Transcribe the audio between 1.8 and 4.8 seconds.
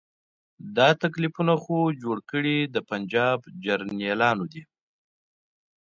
جوړ کړي د پنجاب جرنیلانو دي.